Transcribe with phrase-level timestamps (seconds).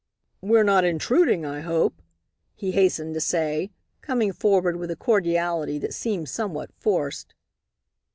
[0.41, 2.01] "We're not intruding, I hope,"
[2.55, 3.69] he hastened to say,
[4.01, 7.35] coming forward with a cordiality that seemed somewhat forced.